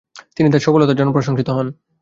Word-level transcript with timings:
তিনি 0.35 0.47
তার 0.51 0.65
সফলতার 0.65 0.97
জন্য 0.97 1.11
প্রশংসিত 1.11 1.49
হন। 1.49 1.67